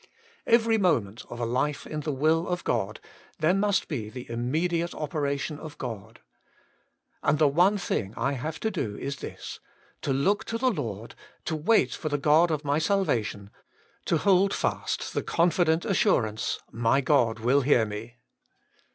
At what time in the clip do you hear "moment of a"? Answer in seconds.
0.79-1.45